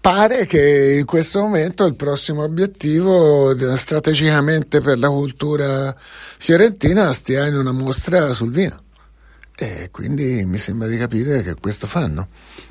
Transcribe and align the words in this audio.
Pare 0.00 0.46
che 0.46 0.96
in 0.98 1.04
questo 1.04 1.40
momento 1.40 1.84
il 1.84 1.94
prossimo 1.94 2.42
obiettivo 2.42 3.54
strategicamente 3.76 4.80
per 4.80 4.98
la 4.98 5.10
cultura 5.10 5.94
fiorentina 5.96 7.12
stia 7.12 7.46
in 7.46 7.54
una 7.54 7.72
mostra 7.72 8.32
sul 8.32 8.50
vino. 8.50 8.84
E 9.54 9.90
quindi 9.90 10.42
mi 10.46 10.56
sembra 10.56 10.88
di 10.88 10.96
capire 10.96 11.42
che 11.42 11.54
questo 11.60 11.86
fanno. 11.86 12.28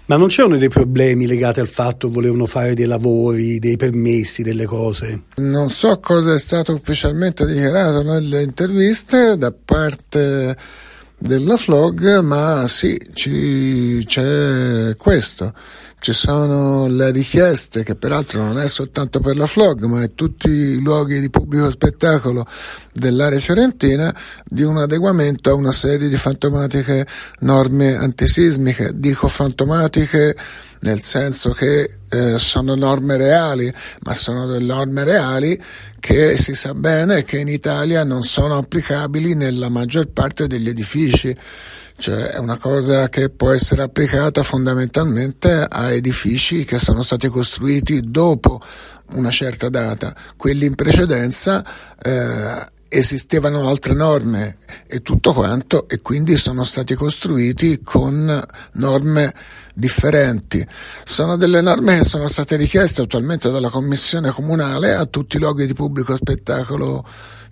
Ma 0.07 0.17
non 0.17 0.27
c'erano 0.27 0.57
dei 0.57 0.69
problemi 0.69 1.27
legati 1.27 1.59
al 1.59 1.67
fatto 1.67 2.07
che 2.07 2.13
volevano 2.13 2.47
fare 2.47 2.73
dei 2.73 2.87
lavori, 2.87 3.59
dei 3.59 3.77
permessi, 3.77 4.41
delle 4.41 4.65
cose? 4.65 5.25
Non 5.35 5.69
so 5.69 5.99
cosa 5.99 6.33
è 6.33 6.39
stato 6.39 6.73
ufficialmente 6.73 7.45
dichiarato 7.45 8.01
nelle 8.01 8.41
interviste 8.41 9.37
da 9.37 9.53
parte 9.53 10.57
della 11.19 11.57
Flog, 11.57 12.19
ma 12.21 12.65
sì, 12.67 12.97
ci, 13.13 14.03
c'è 14.05 14.95
questo. 14.97 15.53
Ci 15.99 16.13
sono 16.13 16.87
le 16.87 17.11
richieste, 17.11 17.83
che 17.83 17.95
peraltro 17.95 18.41
non 18.41 18.57
è 18.57 18.67
soltanto 18.67 19.19
per 19.19 19.35
la 19.35 19.45
Flog, 19.45 19.83
ma 19.83 20.01
è 20.01 20.13
tutti 20.15 20.49
i 20.49 20.79
luoghi 20.79 21.19
di 21.19 21.29
pubblico 21.29 21.69
spettacolo 21.69 22.45
dell'area 22.93 23.39
fiorentina, 23.39 24.15
di 24.45 24.63
un 24.63 24.77
adeguamento 24.77 25.49
a 25.49 25.55
una 25.55 25.73
serie 25.73 26.07
di 26.07 26.15
fantomatiche 26.15 27.05
norme 27.39 27.95
antisismiche. 27.95 28.91
Dico 28.95 29.27
fantomatiche 29.27 30.35
nel 30.81 31.01
senso 31.01 31.51
che 31.51 31.99
eh, 32.09 32.39
sono 32.39 32.75
norme 32.75 33.17
reali, 33.17 33.71
ma 34.01 34.13
sono 34.13 34.45
delle 34.47 34.65
norme 34.65 35.03
reali 35.03 35.61
che 35.99 36.37
si 36.37 36.55
sa 36.55 36.73
bene 36.73 37.23
che 37.23 37.39
in 37.39 37.47
Italia 37.47 38.03
non 38.03 38.23
sono 38.23 38.57
applicabili 38.57 39.35
nella 39.35 39.69
maggior 39.69 40.07
parte 40.07 40.47
degli 40.47 40.69
edifici. 40.69 41.35
Cioè 41.97 42.27
è 42.27 42.37
una 42.37 42.57
cosa 42.57 43.09
che 43.09 43.29
può 43.29 43.51
essere 43.51 43.81
applicata 43.81 44.41
fondamentalmente 44.41 45.65
a 45.67 45.91
edifici 45.91 46.63
che 46.63 46.79
sono 46.79 47.03
stati 47.03 47.27
costruiti 47.27 47.99
dopo 48.09 48.61
una 49.11 49.31
certa 49.31 49.67
data, 49.67 50.15
quelli 50.37 50.65
in 50.65 50.75
precedenza 50.75 51.61
eh, 52.01 52.77
esistevano 52.89 53.67
altre 53.67 53.93
norme 53.93 54.57
e 54.87 55.01
tutto 55.01 55.33
quanto 55.33 55.87
e 55.87 56.01
quindi 56.01 56.35
sono 56.37 56.63
stati 56.63 56.95
costruiti 56.95 57.81
con 57.83 58.45
norme 58.73 59.33
differenti. 59.73 60.65
Sono 61.05 61.37
delle 61.37 61.61
norme 61.61 61.99
che 61.99 62.03
sono 62.03 62.27
state 62.27 62.55
richieste 62.57 63.01
attualmente 63.01 63.49
dalla 63.49 63.69
Commissione 63.69 64.31
Comunale 64.31 64.93
a 64.93 65.05
tutti 65.05 65.37
i 65.37 65.39
luoghi 65.39 65.65
di 65.65 65.73
pubblico 65.73 66.15
spettacolo 66.15 67.05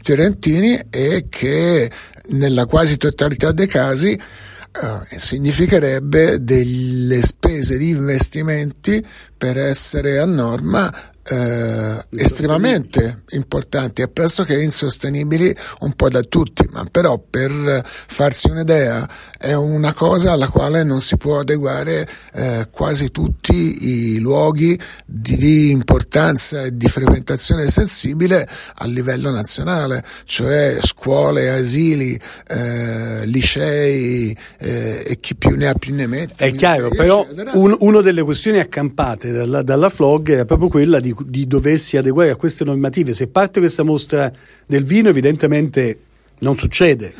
fiorentini 0.04 0.88
e 0.90 1.28
che 1.30 1.90
nella 2.30 2.66
quasi 2.66 2.98
totalità 2.98 3.52
dei 3.52 3.68
casi 3.68 4.12
eh, 4.12 5.18
significherebbe 5.18 6.44
delle 6.44 7.22
spese 7.22 7.78
di 7.78 7.90
investimenti 7.90 9.06
per 9.38 9.58
essere 9.58 10.20
a 10.20 10.26
norma 10.26 10.92
eh, 11.30 12.06
estremamente 12.16 13.24
importanti 13.32 14.02
e 14.02 14.08
pressoché 14.08 14.62
insostenibili 14.62 15.54
un 15.82 15.94
po' 15.94 16.10
da 16.10 16.22
tutti, 16.22 16.68
ma 16.72 16.86
però 16.90 17.18
per 17.18 17.82
farsi 17.84 18.50
un'idea 18.50 19.08
è 19.38 19.54
una 19.54 19.94
cosa 19.94 20.32
alla 20.32 20.48
quale 20.48 20.84
non 20.84 21.02
si 21.02 21.18
può 21.18 21.40
adeguare 21.40 22.08
eh, 22.34 22.68
quasi 22.72 23.12
tutti 23.12 24.14
i 24.14 24.20
luoghi 24.20 24.80
di, 25.06 25.36
di, 25.36 25.72
importanza 25.72 26.64
e 26.64 26.76
di 26.76 26.88
frequentazione 26.88 27.70
sensibile 27.70 28.48
a 28.76 28.86
livello 28.86 29.30
nazionale, 29.30 30.04
cioè 30.26 30.78
scuole, 30.82 31.50
asili, 31.50 32.20
eh, 32.48 33.26
licei 33.26 34.36
eh, 34.60 35.04
e 35.06 35.20
chi 35.20 35.36
più 35.36 35.56
ne 35.56 35.68
ha 35.68 35.74
più 35.74 35.94
ne 35.94 36.08
mette. 36.08 36.46
È 36.46 36.54
chiaro, 36.54 36.90
però 36.90 37.26
un, 37.54 37.76
una 37.80 38.02
delle 38.02 38.24
questioni 38.24 38.60
accampate 38.60 39.32
dalla, 39.32 39.62
dalla 39.62 39.90
FLOG 39.90 40.40
è 40.40 40.46
proprio 40.46 40.70
quella 40.70 41.00
di 41.00 41.16
di 41.26 41.48
doversi 41.48 41.98
adeguare 41.98 42.32
a 42.32 42.36
queste 42.36 42.64
normative. 42.64 43.14
Se 43.14 43.28
parte 43.28 43.60
questa 43.60 43.84
mostra 43.84 44.32
del 44.66 44.84
vino, 44.84 45.10
evidentemente 45.10 46.00
non 46.40 46.58
succede. 46.58 47.14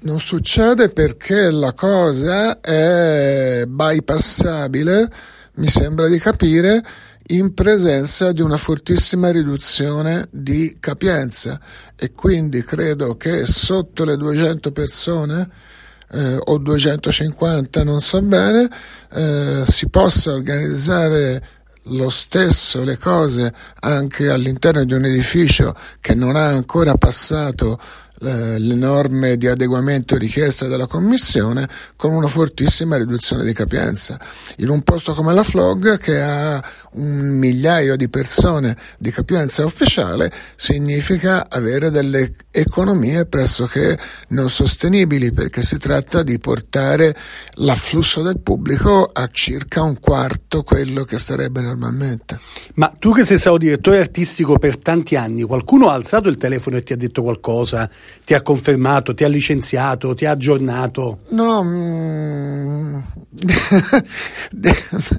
Non 0.00 0.18
succede 0.18 0.88
perché 0.88 1.50
la 1.50 1.72
cosa 1.74 2.60
è 2.60 3.64
bypassabile, 3.68 5.08
mi 5.54 5.68
sembra 5.68 6.08
di 6.08 6.18
capire, 6.18 6.82
in 7.28 7.54
presenza 7.54 8.32
di 8.32 8.42
una 8.42 8.56
fortissima 8.56 9.30
riduzione 9.30 10.26
di 10.30 10.76
capienza 10.80 11.60
e 11.94 12.10
quindi 12.12 12.64
credo 12.64 13.16
che 13.16 13.46
sotto 13.46 14.04
le 14.04 14.16
200 14.16 14.72
persone 14.72 15.48
eh, 16.10 16.36
o 16.38 16.58
250, 16.58 17.84
non 17.84 18.00
so 18.00 18.20
bene, 18.22 18.68
eh, 19.12 19.64
si 19.66 19.88
possa 19.88 20.32
organizzare 20.32 21.42
lo 21.86 22.10
stesso 22.10 22.84
le 22.84 22.96
cose 22.96 23.52
anche 23.80 24.30
all'interno 24.30 24.84
di 24.84 24.92
un 24.94 25.04
edificio 25.04 25.74
che 26.00 26.14
non 26.14 26.36
ha 26.36 26.46
ancora 26.46 26.94
passato 26.94 27.78
eh, 28.24 28.58
le 28.58 28.74
norme 28.76 29.36
di 29.36 29.48
adeguamento 29.48 30.16
richieste 30.16 30.68
dalla 30.68 30.86
Commissione 30.86 31.68
con 31.96 32.12
una 32.12 32.28
fortissima 32.28 32.96
riduzione 32.96 33.42
di 33.42 33.52
capienza. 33.52 34.16
In 34.58 34.68
un 34.68 34.82
posto 34.82 35.12
come 35.14 35.34
la 35.34 35.42
Flog, 35.42 35.98
che 35.98 36.20
ha 36.20 36.62
un 36.92 37.38
migliaio 37.38 37.96
di 37.96 38.08
persone 38.08 38.76
di 38.98 39.10
capienza 39.10 39.64
ufficiale, 39.64 40.30
significa 40.56 41.46
avere 41.48 41.90
delle 41.90 42.32
economie 42.50 43.26
pressoché 43.26 43.98
non 44.28 44.50
sostenibili, 44.50 45.32
perché 45.32 45.62
si 45.62 45.78
tratta 45.78 46.22
di 46.22 46.38
portare 46.38 47.14
l'afflusso 47.56 48.22
del 48.22 48.40
pubblico 48.40 49.08
a 49.12 49.28
circa 49.30 49.82
un 49.82 49.98
quarto 49.98 50.62
quello 50.62 51.04
che 51.04 51.18
sarebbe 51.18 51.60
normalmente. 51.60 52.38
Ma 52.74 52.94
tu 52.98 53.12
che 53.12 53.24
sei 53.24 53.38
stato 53.38 53.58
direttore 53.58 53.98
artistico 53.98 54.58
per 54.58 54.78
tanti 54.78 55.16
anni, 55.16 55.42
qualcuno 55.42 55.88
ha 55.88 55.94
alzato 55.94 56.28
il 56.28 56.36
telefono 56.36 56.76
e 56.76 56.82
ti 56.82 56.92
ha 56.92 56.96
detto 56.96 57.22
qualcosa? 57.22 57.88
ti 58.24 58.34
ha 58.34 58.42
confermato, 58.42 59.14
ti 59.14 59.24
ha 59.24 59.28
licenziato, 59.28 60.14
ti 60.14 60.24
ha 60.26 60.30
aggiornato? 60.32 61.20
No, 61.30 61.62
mm, 61.62 62.98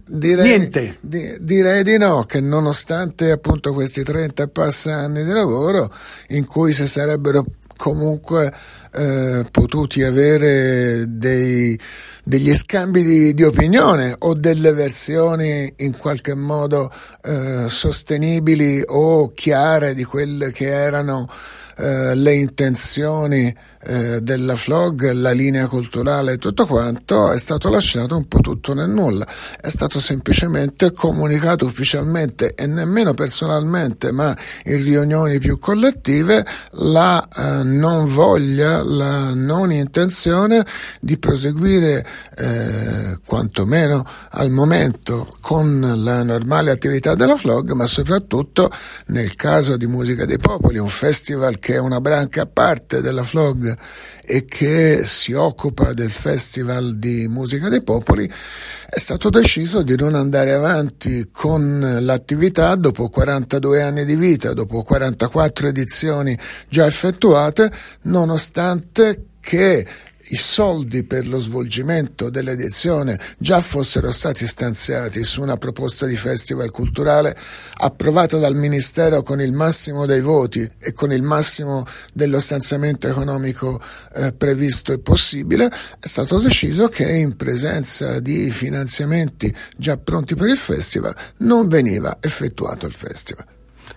direi, 0.08 0.48
Niente. 0.48 0.98
Di, 1.02 1.38
direi 1.64 1.84
di 1.84 1.98
no, 1.98 2.26
che 2.26 2.42
nonostante 2.42 3.32
appunto 3.32 3.72
questi 3.72 4.04
30 4.04 4.44
e 4.44 4.48
passa 4.50 4.96
anni 4.96 5.24
di 5.24 5.32
lavoro 5.32 5.90
in 6.30 6.46
cui 6.46 6.74
si 6.74 6.86
sarebbero 6.86 7.46
comunque 7.78 8.54
eh, 8.92 9.46
potuti 9.50 10.04
avere 10.04 11.06
dei, 11.08 11.80
degli 12.22 12.54
scambi 12.54 13.02
di, 13.02 13.34
di, 13.34 13.44
opinione 13.44 14.14
o 14.20 14.34
delle 14.34 14.74
versioni 14.74 15.74
in 15.78 15.98
qualche 15.98 16.36
modo 16.36 16.92
eh, 17.22 17.68
sostenibili 17.70 18.84
o 18.86 19.32
chiare 19.34 19.94
di 19.94 20.04
quelle 20.04 20.52
che 20.52 20.68
erano 20.68 21.30
eh, 21.78 22.16
le 22.16 22.34
intenzioni 22.34 23.54
eh, 23.86 24.22
della 24.22 24.56
flog, 24.56 25.12
la 25.12 25.32
linea 25.32 25.68
culturale 25.68 26.34
e 26.34 26.38
tutto 26.38 26.66
quanto 26.66 27.32
è 27.32 27.38
stato 27.38 27.70
lasciato 27.70 28.16
un 28.16 28.28
po' 28.28 28.40
tutto 28.40 28.74
nel 28.74 28.90
nulla, 28.90 29.28
è 29.60 29.70
stato 29.70 30.00
semplicemente 30.00 30.94
comunicato 30.94 31.66
ufficialmente 31.66 32.56
e 32.56 32.66
nemmeno 32.66 33.14
personalmente 33.14 34.12
ma 34.12 34.36
in 34.66 34.82
riunioni 34.82 35.38
più 35.40 35.60
collettive 35.60 36.46
la 36.72 37.28
eh, 37.28 37.64
non 37.64 38.06
voglia, 38.06 38.84
la 38.84 39.34
non 39.34 39.72
intenzione 39.72 40.66
di 41.02 41.18
proseguire 41.18 42.06
eh, 42.38 43.20
quantomeno 43.26 44.06
al 44.30 44.50
momento 44.50 45.36
con 45.42 45.82
la 45.98 46.24
normale 46.24 46.72
attività 46.72 47.16
della 47.16 47.36
flog 47.36 47.72
ma 47.72 47.86
soprattutto 47.86 48.70
nel 49.08 49.36
caso 49.36 49.76
di 49.76 49.88
Musica 49.88 50.24
dei 50.24 50.38
Popoli, 50.38 50.78
un 50.78 50.88
festival 50.88 51.60
che 51.64 51.76
è 51.76 51.80
una 51.80 52.02
branca 52.02 52.42
a 52.42 52.46
parte 52.46 53.00
della 53.00 53.24
flog 53.24 53.74
e 54.26 54.44
che 54.44 55.04
si 55.06 55.32
occupa 55.32 55.94
del 55.94 56.12
Festival 56.12 56.98
di 56.98 57.26
Musica 57.30 57.70
dei 57.70 57.82
Popoli, 57.82 58.30
è 58.90 59.00
stato 59.00 59.30
deciso 59.30 59.82
di 59.82 59.96
non 59.96 60.14
andare 60.14 60.52
avanti 60.52 61.30
con 61.32 62.00
l'attività 62.02 62.76
dopo 62.76 63.08
42 63.08 63.82
anni 63.82 64.04
di 64.04 64.18
vita, 64.18 64.52
dopo 64.52 64.84
44 64.84 65.70
edizioni 65.70 66.38
già 66.68 66.86
effettuate, 66.86 67.72
nonostante 68.02 69.28
che 69.40 69.88
i 70.30 70.36
soldi 70.36 71.04
per 71.04 71.28
lo 71.28 71.40
svolgimento 71.40 72.30
dell'edizione 72.30 73.20
già 73.38 73.60
fossero 73.60 74.12
stati 74.12 74.48
stanziati 74.48 75.24
su 75.24 75.42
una 75.42 75.58
proposta 75.58 76.06
di 76.06 76.16
festival 76.16 76.72
culturale 76.72 77.36
approvata 77.76 78.38
dal 78.38 78.56
Ministero 78.56 79.22
con 79.22 79.42
il 79.42 79.52
massimo 79.52 80.06
dei 80.06 80.22
voti 80.22 80.70
e 80.80 80.94
con 80.94 81.12
il 81.12 81.22
massimo 81.22 81.86
dello 82.14 82.40
stanziamento 82.40 83.08
economico 83.08 83.82
eh, 84.16 84.34
previsto 84.34 84.94
e 84.94 85.00
possibile, 85.00 85.68
è 86.00 86.08
stato 86.08 86.40
deciso 86.40 86.88
che 86.88 87.12
in 87.12 87.36
presenza 87.36 88.20
di 88.20 88.50
finanziamenti 88.50 89.54
già 89.76 89.98
pronti 89.98 90.36
per 90.36 90.48
il 90.48 90.58
festival 90.58 91.14
non 91.38 91.68
veniva 91.68 92.18
effettuato 92.22 92.86
il 92.86 92.94
festival. 92.94 93.46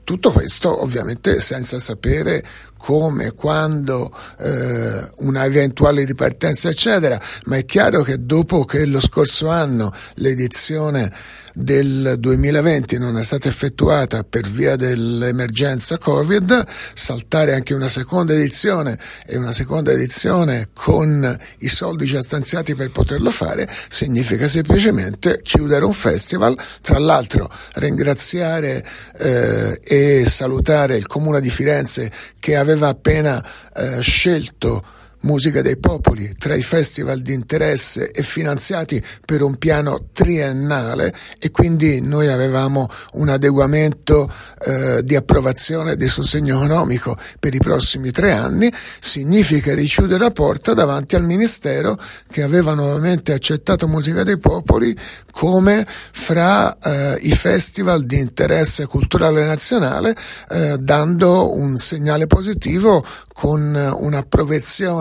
Tutto 0.06 0.30
questo 0.30 0.82
ovviamente 0.82 1.40
senza 1.40 1.80
sapere 1.80 2.44
come, 2.86 3.32
quando, 3.32 4.12
eh, 4.38 5.08
una 5.16 5.44
eventuale 5.44 6.04
ripartenza, 6.04 6.68
eccetera, 6.68 7.20
ma 7.46 7.56
è 7.56 7.64
chiaro 7.64 8.02
che 8.02 8.24
dopo 8.24 8.64
che 8.64 8.86
lo 8.86 9.00
scorso 9.00 9.48
anno 9.48 9.92
l'edizione 10.14 11.10
del 11.58 12.16
2020 12.18 12.98
non 12.98 13.16
è 13.16 13.22
stata 13.22 13.48
effettuata 13.48 14.24
per 14.24 14.46
via 14.46 14.76
dell'emergenza 14.76 15.96
Covid, 15.96 16.64
saltare 16.92 17.54
anche 17.54 17.72
una 17.72 17.88
seconda 17.88 18.34
edizione 18.34 18.98
e 19.24 19.38
una 19.38 19.52
seconda 19.52 19.90
edizione 19.90 20.68
con 20.74 21.36
i 21.60 21.68
soldi 21.68 22.04
già 22.04 22.20
stanziati 22.20 22.74
per 22.74 22.90
poterlo 22.90 23.30
fare 23.30 23.66
significa 23.88 24.46
semplicemente 24.48 25.40
chiudere 25.42 25.86
un 25.86 25.94
festival, 25.94 26.54
tra 26.82 26.98
l'altro 26.98 27.48
ringraziare 27.76 28.84
eh, 29.16 29.80
e 29.82 30.26
salutare 30.26 30.96
il 30.96 31.06
Comune 31.06 31.40
di 31.40 31.48
Firenze 31.48 32.12
che 32.38 32.56
aveva 32.56 32.75
appena 32.82 33.42
eh, 33.74 34.00
scelto 34.00 34.82
Musica 35.20 35.62
dei 35.62 35.76
Popoli, 35.76 36.34
tra 36.38 36.54
i 36.54 36.62
festival 36.62 37.20
di 37.20 37.32
interesse 37.32 38.10
e 38.10 38.22
finanziati 38.22 39.02
per 39.24 39.42
un 39.42 39.56
piano 39.56 40.08
triennale 40.12 41.12
e 41.38 41.50
quindi 41.50 42.00
noi 42.00 42.28
avevamo 42.28 42.88
un 43.14 43.28
adeguamento 43.28 44.30
eh, 44.64 45.02
di 45.02 45.16
approvazione 45.16 45.96
di 45.96 46.08
sostegno 46.08 46.56
economico 46.56 47.16
per 47.40 47.54
i 47.54 47.58
prossimi 47.58 48.10
tre 48.10 48.32
anni, 48.32 48.72
significa 49.00 49.74
richiudere 49.74 50.22
la 50.22 50.30
porta 50.30 50.74
davanti 50.74 51.16
al 51.16 51.24
Ministero 51.24 51.98
che 52.30 52.42
aveva 52.42 52.74
nuovamente 52.74 53.32
accettato 53.32 53.88
Musica 53.88 54.22
dei 54.22 54.38
Popoli 54.38 54.96
come 55.30 55.86
fra 55.86 56.76
eh, 56.78 57.18
i 57.22 57.32
festival 57.34 58.04
di 58.04 58.18
interesse 58.18 58.86
culturale 58.86 59.44
nazionale, 59.44 60.14
eh, 60.50 60.76
dando 60.78 61.54
un 61.54 61.76
segnale 61.78 62.26
positivo 62.26 63.04
con 63.32 63.94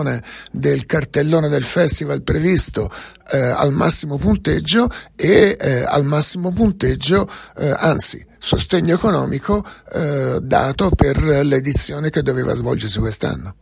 un'approvazione 0.06 0.22
del 0.52 0.86
cartellone 0.86 1.48
del 1.48 1.64
festival 1.64 2.22
previsto 2.22 2.90
eh, 3.32 3.38
al 3.38 3.72
massimo 3.72 4.16
punteggio 4.18 4.88
e 5.16 5.56
eh, 5.58 5.82
al 5.82 6.04
massimo 6.04 6.52
punteggio, 6.52 7.28
eh, 7.56 7.74
anzi, 7.76 8.24
sostegno 8.38 8.94
economico 8.94 9.64
eh, 9.92 10.38
dato 10.40 10.90
per 10.90 11.20
l'edizione 11.22 12.10
che 12.10 12.22
doveva 12.22 12.54
svolgersi 12.54 12.98
quest'anno. 13.00 13.56